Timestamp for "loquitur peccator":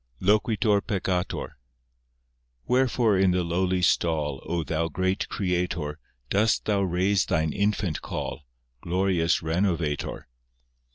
0.25-1.49